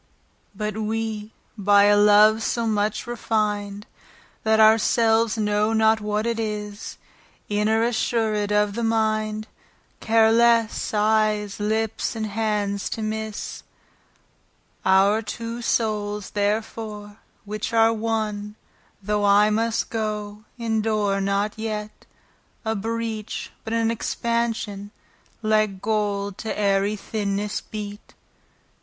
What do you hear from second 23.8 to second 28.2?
expansion, Like gold to ayery thinnesse beate.